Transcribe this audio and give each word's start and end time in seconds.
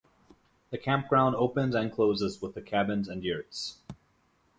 The 0.71 0.79
campground 0.79 1.35
opens 1.35 1.75
and 1.75 1.91
closes 1.91 2.41
with 2.41 2.55
the 2.55 2.61
cabins 2.63 3.07
and 3.07 3.23
yurts. 3.23 3.77